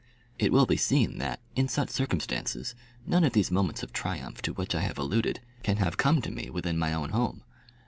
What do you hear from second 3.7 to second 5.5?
of triumph to which I have alluded